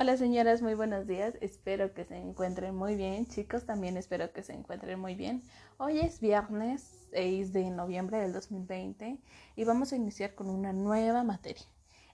Hola 0.00 0.16
señoras, 0.16 0.62
muy 0.62 0.74
buenos 0.74 1.08
días. 1.08 1.34
Espero 1.40 1.92
que 1.92 2.04
se 2.04 2.16
encuentren 2.16 2.72
muy 2.72 2.94
bien. 2.94 3.26
Chicos, 3.26 3.66
también 3.66 3.96
espero 3.96 4.32
que 4.32 4.44
se 4.44 4.52
encuentren 4.52 5.00
muy 5.00 5.16
bien. 5.16 5.42
Hoy 5.76 5.98
es 5.98 6.20
viernes 6.20 7.08
6 7.10 7.52
de 7.52 7.68
noviembre 7.70 8.18
del 8.18 8.32
2020 8.32 9.18
y 9.56 9.64
vamos 9.64 9.92
a 9.92 9.96
iniciar 9.96 10.36
con 10.36 10.50
una 10.50 10.72
nueva 10.72 11.24
materia. 11.24 11.64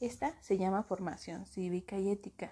Esta 0.00 0.34
se 0.42 0.58
llama 0.58 0.82
formación 0.82 1.46
cívica 1.46 1.96
y 1.96 2.10
ética. 2.10 2.50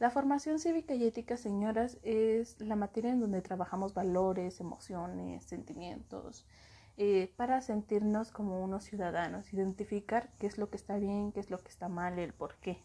La 0.00 0.10
formación 0.10 0.58
cívica 0.58 0.96
y 0.96 1.04
ética, 1.04 1.36
señoras, 1.36 1.98
es 2.02 2.60
la 2.60 2.74
materia 2.74 3.12
en 3.12 3.20
donde 3.20 3.42
trabajamos 3.42 3.94
valores, 3.94 4.58
emociones, 4.58 5.44
sentimientos, 5.44 6.44
eh, 6.96 7.32
para 7.36 7.60
sentirnos 7.60 8.32
como 8.32 8.64
unos 8.64 8.82
ciudadanos, 8.82 9.52
identificar 9.52 10.32
qué 10.40 10.48
es 10.48 10.58
lo 10.58 10.70
que 10.70 10.76
está 10.76 10.98
bien, 10.98 11.30
qué 11.30 11.38
es 11.38 11.50
lo 11.50 11.60
que 11.60 11.68
está 11.68 11.88
mal, 11.88 12.18
el 12.18 12.32
por 12.32 12.56
qué. 12.56 12.82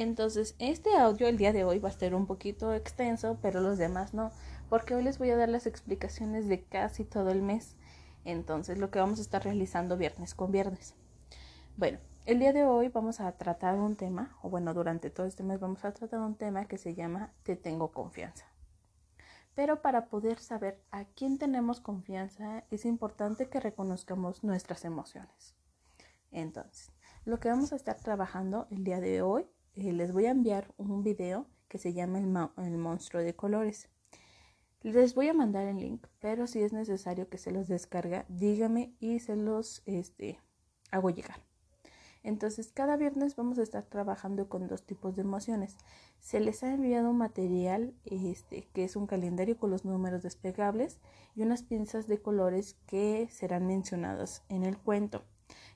Entonces, 0.00 0.54
este 0.58 0.96
audio 0.96 1.28
el 1.28 1.36
día 1.36 1.52
de 1.52 1.62
hoy 1.62 1.78
va 1.78 1.90
a 1.90 1.92
ser 1.92 2.14
un 2.14 2.24
poquito 2.24 2.72
extenso, 2.72 3.36
pero 3.42 3.60
los 3.60 3.76
demás 3.76 4.14
no, 4.14 4.30
porque 4.70 4.94
hoy 4.94 5.02
les 5.02 5.18
voy 5.18 5.28
a 5.28 5.36
dar 5.36 5.50
las 5.50 5.66
explicaciones 5.66 6.48
de 6.48 6.62
casi 6.62 7.04
todo 7.04 7.28
el 7.28 7.42
mes. 7.42 7.76
Entonces, 8.24 8.78
lo 8.78 8.90
que 8.90 8.98
vamos 8.98 9.18
a 9.18 9.22
estar 9.22 9.44
realizando 9.44 9.98
viernes 9.98 10.34
con 10.34 10.52
viernes. 10.52 10.94
Bueno, 11.76 11.98
el 12.24 12.38
día 12.38 12.54
de 12.54 12.64
hoy 12.64 12.88
vamos 12.88 13.20
a 13.20 13.30
tratar 13.32 13.74
un 13.74 13.94
tema, 13.94 14.38
o 14.40 14.48
bueno, 14.48 14.72
durante 14.72 15.10
todo 15.10 15.26
este 15.26 15.42
mes 15.42 15.60
vamos 15.60 15.84
a 15.84 15.92
tratar 15.92 16.20
un 16.20 16.34
tema 16.34 16.64
que 16.64 16.78
se 16.78 16.94
llama 16.94 17.34
Te 17.42 17.56
tengo 17.56 17.92
confianza. 17.92 18.46
Pero 19.54 19.82
para 19.82 20.06
poder 20.06 20.38
saber 20.38 20.82
a 20.90 21.04
quién 21.04 21.36
tenemos 21.36 21.82
confianza 21.82 22.64
es 22.70 22.86
importante 22.86 23.50
que 23.50 23.60
reconozcamos 23.60 24.44
nuestras 24.44 24.86
emociones. 24.86 25.54
Entonces, 26.30 26.90
lo 27.26 27.38
que 27.38 27.50
vamos 27.50 27.74
a 27.74 27.76
estar 27.76 27.98
trabajando 27.98 28.66
el 28.70 28.82
día 28.82 28.98
de 28.98 29.20
hoy 29.20 29.46
eh, 29.76 29.92
les 29.92 30.12
voy 30.12 30.26
a 30.26 30.30
enviar 30.30 30.72
un 30.76 31.02
video 31.02 31.46
que 31.68 31.78
se 31.78 31.92
llama 31.92 32.18
el, 32.18 32.76
monstruo 32.76 33.22
de 33.22 33.34
colores. 33.34 33.88
Les 34.82 35.14
voy 35.14 35.28
a 35.28 35.34
mandar 35.34 35.66
el 35.66 35.78
link, 35.78 36.06
pero 36.18 36.46
si 36.46 36.60
es 36.60 36.72
necesario 36.72 37.28
que 37.28 37.38
se 37.38 37.52
los 37.52 37.68
descarga, 37.68 38.24
dígame 38.28 38.92
y 38.98 39.20
se 39.20 39.36
los 39.36 39.82
este, 39.86 40.40
hago 40.90 41.10
llegar. 41.10 41.40
Entonces, 42.22 42.72
cada 42.72 42.96
viernes 42.96 43.36
vamos 43.36 43.58
a 43.58 43.62
estar 43.62 43.84
trabajando 43.84 44.48
con 44.48 44.66
dos 44.66 44.82
tipos 44.82 45.16
de 45.16 45.22
emociones. 45.22 45.76
Se 46.18 46.40
les 46.40 46.62
ha 46.62 46.72
enviado 46.72 47.10
un 47.10 47.18
material 47.18 47.94
este, 48.04 48.68
que 48.74 48.84
es 48.84 48.96
un 48.96 49.06
calendario 49.06 49.56
con 49.56 49.70
los 49.70 49.84
números 49.84 50.22
despegables 50.22 50.98
y 51.34 51.42
unas 51.42 51.62
pinzas 51.62 52.08
de 52.08 52.20
colores 52.20 52.76
que 52.86 53.28
serán 53.30 53.66
mencionadas 53.66 54.42
en 54.48 54.64
el 54.64 54.76
cuento. 54.76 55.24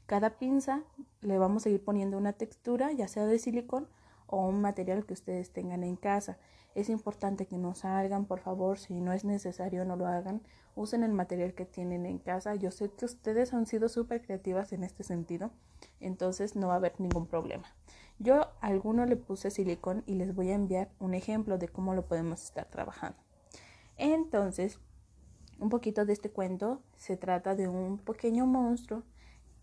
Cada 0.06 0.38
pinza 0.38 0.82
le 1.22 1.38
vamos 1.38 1.64
a 1.64 1.70
ir 1.70 1.82
poniendo 1.82 2.18
una 2.18 2.34
textura, 2.34 2.92
ya 2.92 3.08
sea 3.08 3.24
de 3.24 3.38
silicón 3.38 3.88
o 4.26 4.46
un 4.46 4.60
material 4.60 5.06
que 5.06 5.14
ustedes 5.14 5.50
tengan 5.50 5.82
en 5.82 5.96
casa. 5.96 6.38
Es 6.74 6.90
importante 6.90 7.46
que 7.46 7.56
no 7.56 7.74
salgan, 7.74 8.26
por 8.26 8.40
favor, 8.40 8.78
si 8.78 9.00
no 9.00 9.12
es 9.12 9.24
necesario 9.24 9.84
no 9.84 9.96
lo 9.96 10.06
hagan. 10.06 10.42
Usen 10.76 11.04
el 11.04 11.12
material 11.12 11.54
que 11.54 11.64
tienen 11.64 12.04
en 12.04 12.18
casa. 12.18 12.54
Yo 12.56 12.70
sé 12.70 12.90
que 12.90 13.04
ustedes 13.04 13.54
han 13.54 13.66
sido 13.66 13.88
súper 13.88 14.20
creativas 14.20 14.72
en 14.72 14.82
este 14.82 15.04
sentido, 15.04 15.52
entonces 16.00 16.56
no 16.56 16.68
va 16.68 16.74
a 16.74 16.76
haber 16.76 17.00
ningún 17.00 17.26
problema. 17.26 17.64
Yo 18.18 18.42
a 18.42 18.52
alguno 18.60 19.06
le 19.06 19.16
puse 19.16 19.50
silicón 19.50 20.02
y 20.06 20.16
les 20.16 20.34
voy 20.34 20.50
a 20.50 20.54
enviar 20.54 20.90
un 20.98 21.14
ejemplo 21.14 21.58
de 21.58 21.68
cómo 21.68 21.94
lo 21.94 22.06
podemos 22.06 22.42
estar 22.42 22.66
trabajando. 22.66 23.18
Entonces, 23.96 24.78
un 25.60 25.70
poquito 25.70 26.04
de 26.04 26.12
este 26.12 26.30
cuento 26.30 26.82
se 26.96 27.16
trata 27.16 27.54
de 27.54 27.68
un 27.68 27.98
pequeño 27.98 28.46
monstruo 28.46 29.04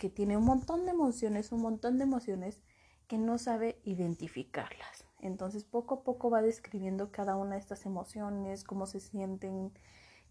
que 0.01 0.09
tiene 0.09 0.35
un 0.35 0.45
montón 0.45 0.85
de 0.85 0.93
emociones, 0.93 1.51
un 1.51 1.61
montón 1.61 1.99
de 1.99 2.05
emociones 2.05 2.59
que 3.07 3.19
no 3.19 3.37
sabe 3.37 3.79
identificarlas. 3.83 5.05
Entonces 5.19 5.63
poco 5.63 5.93
a 5.93 6.03
poco 6.03 6.31
va 6.31 6.41
describiendo 6.41 7.11
cada 7.11 7.35
una 7.35 7.53
de 7.53 7.61
estas 7.61 7.85
emociones, 7.85 8.63
cómo 8.63 8.87
se 8.87 8.99
sienten, 8.99 9.71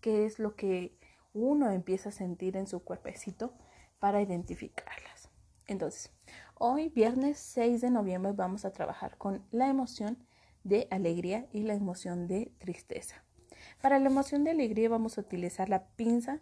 qué 0.01 0.27
es 0.27 0.41
lo 0.41 0.57
que 0.57 0.99
uno 1.35 1.71
empieza 1.71 2.09
a 2.09 2.13
sentir 2.13 2.57
en 2.57 2.67
su 2.67 2.83
cuerpecito 2.83 3.55
para 4.01 4.21
identificarlas. 4.21 5.31
Entonces, 5.69 6.11
hoy 6.57 6.89
viernes 6.89 7.39
6 7.39 7.81
de 7.81 7.91
noviembre 7.91 8.33
vamos 8.33 8.65
a 8.65 8.73
trabajar 8.73 9.19
con 9.19 9.47
la 9.53 9.69
emoción 9.69 10.19
de 10.65 10.89
alegría 10.91 11.47
y 11.53 11.63
la 11.63 11.75
emoción 11.75 12.27
de 12.27 12.53
tristeza. 12.59 13.23
Para 13.81 14.01
la 14.01 14.11
emoción 14.11 14.43
de 14.43 14.51
alegría 14.51 14.89
vamos 14.89 15.17
a 15.17 15.21
utilizar 15.21 15.69
la 15.69 15.87
pinza 15.91 16.41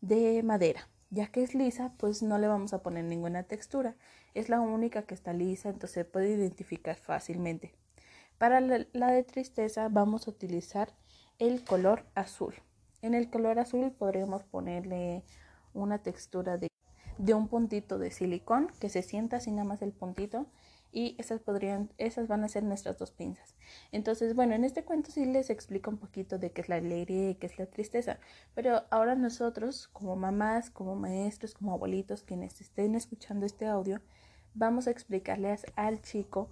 de 0.00 0.42
madera. 0.42 0.88
Ya 1.10 1.26
que 1.26 1.42
es 1.42 1.54
lisa, 1.56 1.92
pues 1.98 2.22
no 2.22 2.38
le 2.38 2.46
vamos 2.46 2.72
a 2.72 2.82
poner 2.82 3.04
ninguna 3.04 3.42
textura. 3.42 3.96
Es 4.32 4.48
la 4.48 4.60
única 4.60 5.02
que 5.02 5.14
está 5.14 5.32
lisa, 5.32 5.68
entonces 5.68 5.90
se 5.90 6.04
puede 6.04 6.30
identificar 6.30 6.96
fácilmente. 6.96 7.74
Para 8.38 8.60
la 8.60 9.10
de 9.10 9.24
tristeza 9.24 9.88
vamos 9.88 10.26
a 10.26 10.30
utilizar 10.30 10.94
el 11.40 11.64
color 11.64 12.06
azul. 12.14 12.54
En 13.02 13.14
el 13.14 13.28
color 13.28 13.58
azul 13.58 13.90
podríamos 13.90 14.44
ponerle 14.44 15.24
una 15.74 15.98
textura 15.98 16.58
de, 16.58 16.68
de 17.18 17.34
un 17.34 17.48
puntito 17.48 17.98
de 17.98 18.12
silicón 18.12 18.70
que 18.78 18.88
se 18.88 19.02
sienta 19.02 19.38
así 19.38 19.50
nada 19.50 19.64
más 19.64 19.82
el 19.82 19.92
puntito 19.92 20.46
y 20.92 21.14
esas 21.18 21.40
podrían, 21.40 21.92
esas 21.98 22.28
van 22.28 22.44
a 22.44 22.48
ser 22.48 22.64
nuestras 22.64 22.98
dos 22.98 23.10
pinzas. 23.10 23.54
Entonces, 23.92 24.34
bueno, 24.34 24.54
en 24.54 24.64
este 24.64 24.84
cuento 24.84 25.10
sí 25.10 25.24
les 25.24 25.50
explico 25.50 25.90
un 25.90 25.98
poquito 25.98 26.38
de 26.38 26.50
qué 26.52 26.60
es 26.62 26.68
la 26.68 26.76
alegría 26.76 27.30
y 27.30 27.34
qué 27.36 27.46
es 27.46 27.58
la 27.58 27.66
tristeza, 27.66 28.18
pero 28.54 28.82
ahora 28.90 29.14
nosotros, 29.14 29.88
como 29.88 30.16
mamás, 30.16 30.70
como 30.70 30.96
maestros, 30.96 31.54
como 31.54 31.72
abuelitos, 31.72 32.22
quienes 32.22 32.60
estén 32.60 32.94
escuchando 32.94 33.46
este 33.46 33.66
audio, 33.66 34.00
vamos 34.54 34.86
a 34.86 34.90
explicarles 34.90 35.64
al 35.76 36.02
chico 36.02 36.50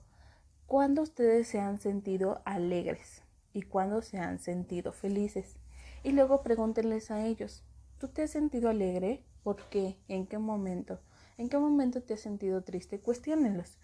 cuándo 0.67 1.03
ustedes 1.03 1.49
se 1.49 1.61
han 1.61 1.81
sentido 1.81 2.41
alegres 2.45 3.23
y 3.53 3.63
cuándo 3.63 4.03
se 4.03 4.19
han 4.19 4.39
sentido 4.39 4.93
felices. 4.93 5.57
Y 6.05 6.13
luego 6.13 6.43
pregúntenles 6.43 7.11
a 7.11 7.27
ellos, 7.27 7.65
¿tú 7.99 8.09
te 8.09 8.23
has 8.23 8.31
sentido 8.31 8.69
alegre? 8.69 9.25
¿Por 9.43 9.69
qué? 9.69 9.97
¿En 10.07 10.27
qué 10.27 10.39
momento? 10.39 11.01
¿En 11.39 11.49
qué 11.49 11.59
momento 11.59 12.03
te 12.03 12.15
has 12.15 12.21
sentido 12.21 12.63
triste? 12.63 13.01
Cuestiónenlos 13.01 13.79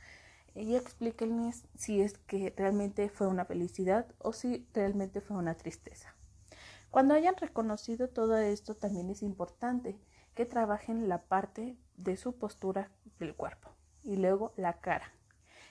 y 0.55 0.77
explíquenles 0.77 1.67
si 1.75 2.01
es 2.01 2.19
que 2.19 2.55
realmente 2.57 3.09
fue 3.09 3.27
una 3.27 3.45
felicidad 3.45 4.07
o 4.19 4.33
si 4.33 4.67
realmente 4.73 5.21
fue 5.21 5.37
una 5.37 5.57
tristeza. 5.57 6.15
Cuando 6.91 7.15
hayan 7.15 7.37
reconocido 7.37 8.09
todo 8.09 8.37
esto, 8.39 8.77
también 8.77 9.11
es 9.11 9.23
importante 9.23 9.99
que 10.35 10.47
trabajen 10.47 11.09
la 11.09 11.23
parte 11.23 11.77
de 11.97 12.17
su 12.17 12.37
postura 12.37 12.91
del 13.19 13.35
cuerpo 13.35 13.71
y 14.03 14.17
luego 14.17 14.53
la 14.57 14.81
cara. 14.81 15.13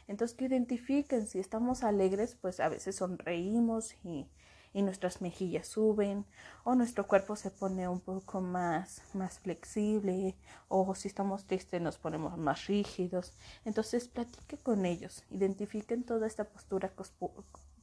Entonces 0.08 0.36
que 0.36 0.46
identifiquen 0.46 1.28
si 1.28 1.40
estamos 1.40 1.84
alegres, 1.84 2.36
pues 2.36 2.60
a 2.60 2.68
veces 2.68 2.98
sonreímos 2.98 3.94
y 4.04 4.28
y 4.74 4.82
nuestras 4.82 5.22
mejillas 5.22 5.68
suben 5.68 6.26
o 6.64 6.76
nuestro 6.76 7.08
cuerpo 7.08 7.36
se 7.36 7.52
pone 7.52 7.88
un 7.88 8.00
poco 8.00 8.42
más, 8.42 9.02
más 9.14 9.40
flexible 9.40 10.36
o 10.68 10.96
si 10.96 11.08
estamos 11.08 11.46
tristes 11.46 11.82
nos 11.82 11.98
ponemos 11.98 12.38
más 12.38 12.68
rígidos. 12.68 13.34
Entonces 13.66 14.08
platique 14.08 14.58
con 14.58 14.86
ellos, 14.86 15.24
identifiquen 15.30 16.04
toda 16.04 16.28
esta 16.28 16.46
postura, 16.46 16.92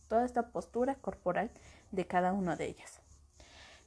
toda 0.09 0.25
esta 0.25 0.49
postura 0.51 0.97
corporal 0.97 1.51
de 1.93 2.06
cada 2.06 2.33
una 2.33 2.56
de 2.56 2.67
ellas. 2.67 3.01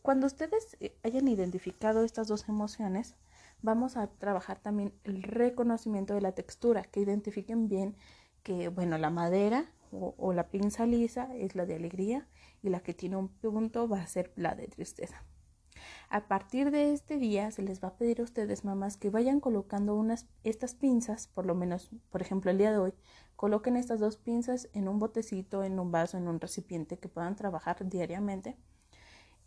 Cuando 0.01 0.27
ustedes 0.27 0.75
eh, 0.79 0.95
hayan 1.03 1.27
identificado 1.27 2.03
estas 2.03 2.27
dos 2.27 2.49
emociones, 2.49 3.15
vamos 3.61 3.95
a 3.95 4.07
trabajar 4.07 4.59
también 4.59 4.93
el 5.05 5.23
reconocimiento 5.23 6.13
de 6.13 6.21
la 6.21 6.33
textura, 6.33 6.83
que 6.83 6.99
identifiquen 6.99 7.69
bien 7.69 7.95
que, 8.43 8.67
bueno, 8.69 8.97
la 8.97 9.09
madera 9.09 9.71
o, 9.91 10.33
la 10.33 10.49
pinza 10.49 10.85
lisa 10.85 11.33
es 11.35 11.55
la 11.55 11.65
de 11.65 11.75
alegría 11.75 12.27
y 12.61 12.69
la 12.69 12.79
que 12.79 12.93
tiene 12.93 13.15
un 13.15 13.29
punto 13.29 13.87
va 13.87 14.01
a 14.01 14.07
ser 14.07 14.31
la 14.35 14.55
de 14.55 14.67
tristeza. 14.67 15.23
A 16.09 16.27
partir 16.27 16.71
de 16.71 16.93
este 16.93 17.17
día 17.17 17.51
se 17.51 17.61
les 17.61 17.83
va 17.83 17.89
a 17.89 17.97
pedir 17.97 18.21
a 18.21 18.23
ustedes, 18.23 18.63
mamás, 18.63 18.97
que 18.97 19.09
vayan 19.09 19.39
colocando 19.39 19.95
unas, 19.95 20.27
estas 20.43 20.75
pinzas, 20.75 21.27
por 21.27 21.45
lo 21.45 21.55
menos, 21.55 21.89
por 22.09 22.21
ejemplo, 22.21 22.51
el 22.51 22.57
día 22.57 22.71
de 22.71 22.77
hoy, 22.77 22.93
coloquen 23.35 23.75
estas 23.75 23.99
dos 23.99 24.17
pinzas 24.17 24.69
en 24.73 24.87
un 24.87 24.99
botecito, 24.99 25.63
en 25.63 25.79
un 25.79 25.91
vaso, 25.91 26.17
en 26.17 26.27
un 26.27 26.39
recipiente 26.39 26.97
que 26.97 27.09
puedan 27.09 27.35
trabajar 27.35 27.87
diariamente. 27.87 28.57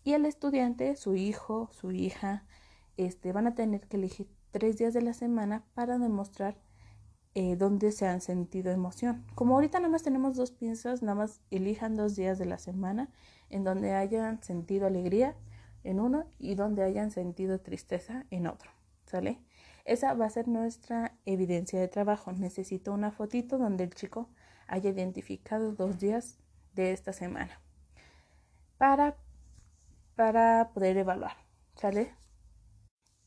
Y 0.05 0.13
el 0.13 0.27
estudiante, 0.27 0.97
su 0.97 1.17
hijo, 1.17 1.71
su 1.73 1.93
hija, 1.93 2.45
este, 2.97 3.33
van 3.33 3.47
a 3.47 3.55
tener 3.55 3.87
que 3.89 3.97
elegir 3.97 4.29
tres 4.51 4.77
días 4.77 4.95
de 4.95 5.03
la 5.03 5.13
semana 5.13 5.65
para 5.75 5.99
demostrar 5.99 6.57
eh, 7.39 7.55
donde 7.55 7.93
se 7.93 8.07
han 8.07 8.23
sentido 8.23 8.73
emoción. 8.73 9.23
Como 9.35 9.57
ahorita 9.57 9.79
nada 9.79 9.91
más 9.91 10.03
tenemos 10.03 10.37
dos 10.37 10.53
pinzas, 10.53 11.03
nada 11.03 11.17
más 11.17 11.43
elijan 11.51 11.95
dos 11.95 12.17
días 12.17 12.39
de 12.39 12.47
la 12.47 12.57
semana 12.57 13.11
en 13.51 13.63
donde 13.63 13.93
hayan 13.93 14.43
sentido 14.43 14.87
alegría 14.87 15.37
en 15.85 16.01
uno 16.01 16.25
y 16.39 16.55
donde 16.55 16.83
hayan 16.83 17.11
sentido 17.11 17.61
tristeza 17.61 18.25
en 18.31 18.47
otro. 18.47 18.71
¿Sale? 19.05 19.39
Esa 19.85 20.15
va 20.15 20.25
a 20.25 20.31
ser 20.31 20.49
nuestra 20.49 21.19
evidencia 21.27 21.79
de 21.79 21.89
trabajo. 21.89 22.33
Necesito 22.33 22.91
una 22.95 23.11
fotito 23.11 23.59
donde 23.59 23.85
el 23.85 23.95
chico 23.95 24.31
haya 24.67 24.89
identificado 24.89 25.73
dos 25.73 25.99
días 25.99 26.39
de 26.75 26.93
esta 26.93 27.13
semana 27.13 27.61
para, 28.79 29.19
para 30.15 30.71
poder 30.73 30.97
evaluar. 30.97 31.37
¿Sale? 31.75 32.15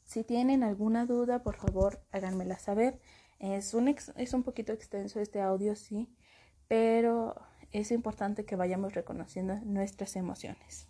Si 0.03 0.23
tienen 0.23 0.63
alguna 0.63 1.05
duda, 1.05 1.43
por 1.43 1.57
favor, 1.57 2.01
háganmela 2.11 2.57
saber. 2.57 2.99
Es 3.39 3.73
un, 3.73 3.87
es 3.87 4.33
un 4.33 4.43
poquito 4.43 4.73
extenso 4.73 5.19
este 5.19 5.41
audio, 5.41 5.75
sí, 5.75 6.09
pero 6.67 7.35
es 7.71 7.91
importante 7.91 8.45
que 8.45 8.55
vayamos 8.55 8.93
reconociendo 8.93 9.55
nuestras 9.63 10.15
emociones. 10.15 10.87